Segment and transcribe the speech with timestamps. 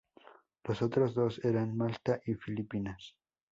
[0.63, 3.15] Los otros dos eran Malta y Filipinas.